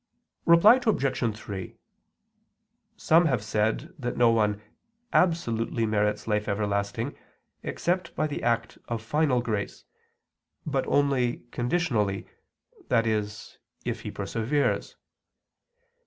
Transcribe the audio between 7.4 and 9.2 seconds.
except by the act of